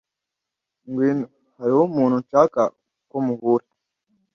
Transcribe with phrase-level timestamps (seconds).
[0.87, 1.27] Ngwino.
[1.57, 2.61] Hariho umuntu nshaka
[3.09, 3.65] ko muhura.